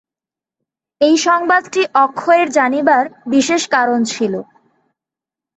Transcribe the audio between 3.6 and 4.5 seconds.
কারণ ছিল।